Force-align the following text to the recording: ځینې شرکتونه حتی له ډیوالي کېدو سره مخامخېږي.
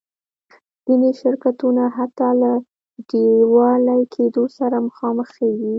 ځینې 0.85 1.09
شرکتونه 1.21 1.83
حتی 1.97 2.29
له 2.41 2.51
ډیوالي 3.09 4.01
کېدو 4.15 4.43
سره 4.57 4.75
مخامخېږي. 4.87 5.69